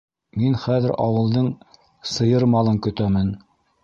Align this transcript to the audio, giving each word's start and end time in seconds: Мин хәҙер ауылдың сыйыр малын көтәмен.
Мин 0.43 0.55
хәҙер 0.61 0.93
ауылдың 1.03 1.49
сыйыр 2.13 2.47
малын 2.55 2.81
көтәмен. 2.87 3.31